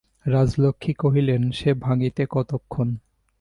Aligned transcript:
রাজলক্ষ্মী 0.25 0.93
কহিলেন, 0.93 1.41
সে 1.51 1.69
ভাঙিতে 1.75 2.23
কতক্ষণ। 2.29 2.87